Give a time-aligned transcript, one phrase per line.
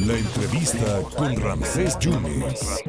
[0.00, 2.82] La entrevista con Ramsés Yunes.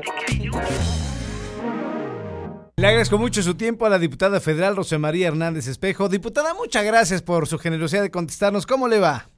[2.77, 6.09] Le agradezco mucho su tiempo a la diputada federal Rosemaría Hernández Espejo.
[6.09, 8.65] Diputada, muchas gracias por su generosidad de contestarnos.
[8.65, 9.29] ¿Cómo le va?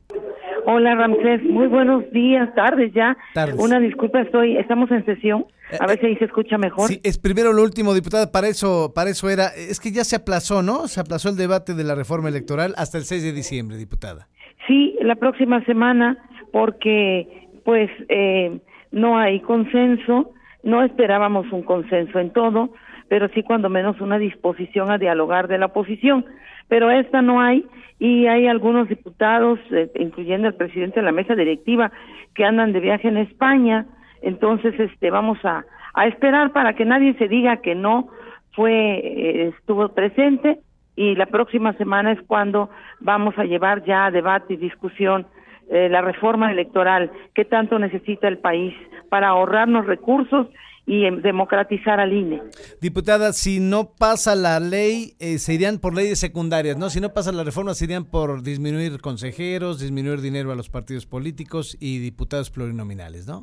[0.65, 3.17] Hola Ramsés, muy buenos días, tardes ya.
[3.33, 3.55] Tardes.
[3.57, 5.46] Una disculpa, estoy, estamos en sesión.
[5.79, 6.87] A ver si ahí se escucha mejor.
[6.87, 9.47] Sí, es primero lo último, diputada, para eso, para eso era.
[9.47, 10.87] Es que ya se aplazó, ¿no?
[10.87, 14.29] Se aplazó el debate de la reforma electoral hasta el 6 de diciembre, diputada.
[14.68, 16.18] Sí, la próxima semana,
[16.52, 18.59] porque pues eh,
[18.91, 20.31] no hay consenso,
[20.63, 22.72] no esperábamos un consenso en todo,
[23.08, 26.25] pero sí cuando menos una disposición a dialogar de la oposición.
[26.67, 27.66] Pero esta no hay
[27.99, 31.91] y hay algunos diputados, eh, incluyendo el presidente de la mesa directiva,
[32.36, 33.86] que andan de viaje en España.
[34.22, 38.09] Entonces, este, vamos a, a esperar para que nadie se diga que no
[38.52, 40.59] fue, eh, estuvo presente
[40.97, 42.69] y la próxima semana es cuando
[42.99, 45.27] vamos a llevar ya a debate y discusión
[45.69, 48.73] eh, la reforma electoral que tanto necesita el país
[49.09, 50.47] para ahorrarnos recursos
[50.88, 52.41] y em, democratizar al INE.
[52.81, 56.89] Diputada, si no pasa la ley, eh, se irían por leyes secundarias, ¿no?
[56.89, 61.05] Si no pasa la reforma, se irían por disminuir consejeros, disminuir dinero a los partidos
[61.05, 63.41] políticos y diputados plurinominales, ¿no?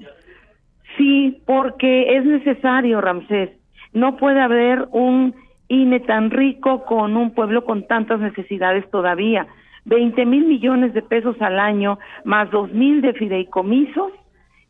[0.97, 3.51] Sí, porque es necesario, Ramsés.
[3.93, 5.35] No puede haber un
[5.69, 9.47] INE tan rico con un pueblo con tantas necesidades todavía.
[9.85, 14.13] 20 mil millones de pesos al año, más dos mil de fideicomisos,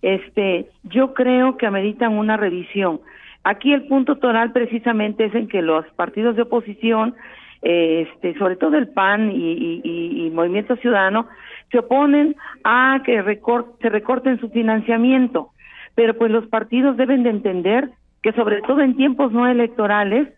[0.03, 3.01] este, yo creo que ameritan una revisión.
[3.45, 7.15] Aquí el punto toral precisamente es en que los partidos de oposición,
[7.63, 11.29] eh, este, sobre todo el PAN y, y, y Movimiento Ciudadano,
[11.71, 15.51] se oponen a que recort, se recorten su financiamiento.
[15.95, 17.91] Pero pues los partidos deben de entender
[18.23, 20.29] que sobre todo en tiempos no electorales,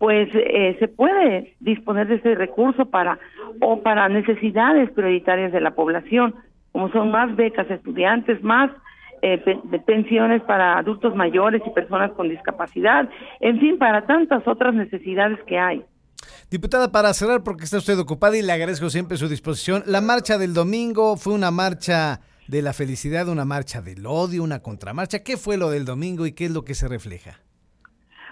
[0.00, 3.18] pues eh, se puede disponer de ese recurso para
[3.60, 6.34] o para necesidades prioritarias de la población,
[6.72, 8.70] como son más becas estudiantes, más
[9.20, 9.36] eh,
[9.84, 15.58] pensiones para adultos mayores y personas con discapacidad, en fin, para tantas otras necesidades que
[15.58, 15.84] hay.
[16.50, 20.38] Diputada, para cerrar, porque está usted ocupada y le agradezco siempre su disposición, la marcha
[20.38, 25.22] del domingo fue una marcha de la felicidad, una marcha del odio, una contramarcha.
[25.22, 27.42] ¿Qué fue lo del domingo y qué es lo que se refleja?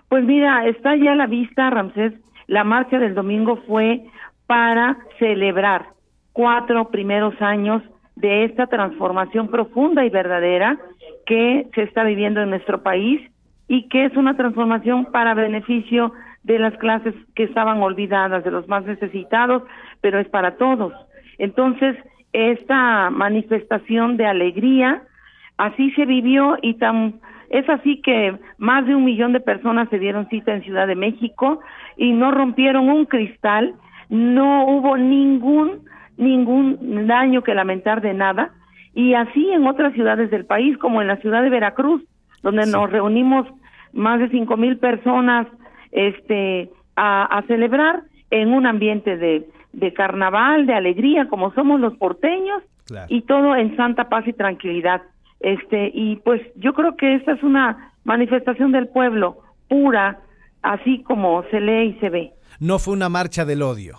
[0.08, 2.14] Pues mira, está ya a la vista, Ramsés,
[2.46, 4.04] la marcha del domingo fue
[4.46, 5.86] para celebrar
[6.32, 7.82] cuatro primeros años
[8.16, 10.78] de esta transformación profunda y verdadera
[11.26, 13.20] que se está viviendo en nuestro país
[13.68, 18.66] y que es una transformación para beneficio de las clases que estaban olvidadas, de los
[18.66, 19.62] más necesitados,
[20.00, 20.94] pero es para todos.
[21.36, 21.96] Entonces,
[22.32, 25.02] esta manifestación de alegría,
[25.58, 29.98] así se vivió y tan es así que más de un millón de personas se
[29.98, 31.60] dieron cita en Ciudad de México
[31.96, 33.74] y no rompieron un cristal,
[34.08, 35.86] no hubo ningún
[36.16, 38.50] ningún daño que lamentar de nada.
[38.92, 42.02] Y así en otras ciudades del país como en la ciudad de Veracruz
[42.42, 43.46] donde nos reunimos
[43.92, 45.46] más de cinco mil personas
[45.92, 51.96] este a, a, celebrar en un ambiente de, de carnaval de alegría como somos los
[51.96, 53.06] porteños claro.
[53.08, 55.02] y todo en santa paz y tranquilidad
[55.40, 59.38] este y pues yo creo que esta es una manifestación del pueblo
[59.68, 60.20] pura
[60.62, 62.32] así como se lee y se ve.
[62.60, 63.98] No fue una marcha del odio.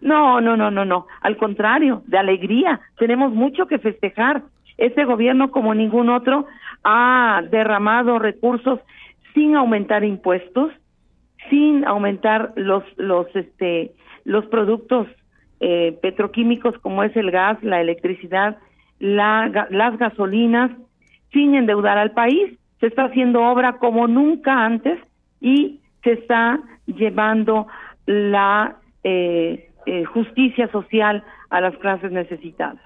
[0.00, 1.06] No no no no no.
[1.20, 2.80] Al contrario de alegría.
[2.98, 4.42] Tenemos mucho que festejar.
[4.78, 6.46] Este gobierno como ningún otro
[6.84, 8.80] ha derramado recursos
[9.34, 10.72] sin aumentar impuestos
[11.48, 13.92] sin aumentar los los este
[14.24, 15.06] los productos
[15.60, 18.58] eh, petroquímicos como es el gas la electricidad
[19.00, 20.70] la, las gasolinas
[21.32, 22.56] sin endeudar al país.
[22.78, 24.98] Se está haciendo obra como nunca antes
[25.40, 27.66] y se está llevando
[28.06, 32.80] la eh, eh, justicia social a las clases necesitadas.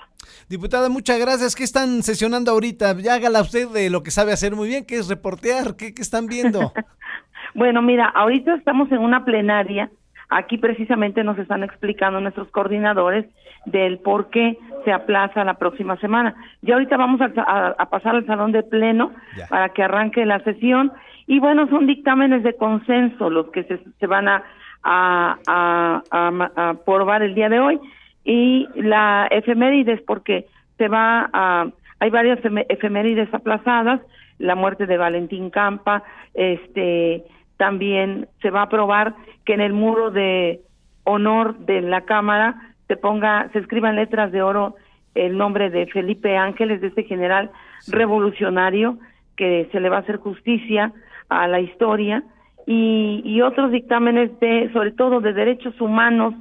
[0.49, 1.55] Diputada, muchas gracias.
[1.55, 2.97] ¿Qué están sesionando ahorita?
[2.99, 5.77] Ya hágala usted de lo que sabe hacer muy bien, que es reportear.
[5.77, 6.73] ¿Qué, qué están viendo?
[7.55, 9.91] bueno, mira, ahorita estamos en una plenaria
[10.37, 13.25] Aquí precisamente nos están explicando nuestros coordinadores
[13.67, 16.35] del por qué se aplaza la próxima semana.
[16.61, 19.47] Y ahorita vamos a, a, a pasar al salón de pleno ya.
[19.47, 20.91] para que arranque la sesión.
[21.29, 24.43] Y bueno, son dictámenes de consenso los que se, se van a,
[24.83, 27.79] a, a, aprobar el día de hoy.
[28.25, 30.47] Y la efemérides, porque
[30.79, 31.69] se va a.
[32.01, 34.01] Hay varias efemérides aplazadas,
[34.39, 36.03] la muerte de Valentín Campa,
[36.35, 37.23] este
[37.57, 39.15] también se va a aprobar
[39.45, 40.61] que en el muro de
[41.05, 44.77] honor de la Cámara se ponga, se escriban letras de oro
[45.15, 47.51] el nombre de Felipe Ángeles, de este general
[47.89, 48.99] revolucionario,
[49.37, 50.93] que se le va a hacer justicia
[51.29, 52.25] a la historia,
[52.67, 56.35] y, y otros dictámenes de, sobre todo de derechos humanos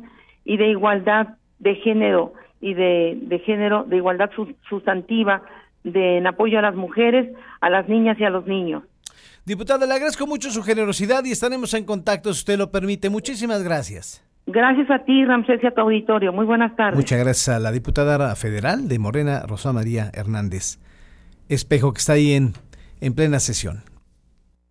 [0.45, 4.31] y de igualdad de género y de, de género, de igualdad
[4.69, 5.41] sustantiva,
[5.83, 8.83] de en apoyo a las mujeres, a las niñas y a los niños.
[9.45, 13.09] Diputada, le agradezco mucho su generosidad y estaremos en contacto si usted lo permite.
[13.09, 14.23] Muchísimas gracias.
[14.45, 16.33] Gracias a ti, Ramsés, y a tu auditorio.
[16.33, 16.95] Muy buenas tardes.
[16.95, 20.79] Muchas gracias a la diputada federal de Morena, Rosa María Hernández
[21.49, 22.53] Espejo, que está ahí en,
[22.99, 23.83] en plena sesión.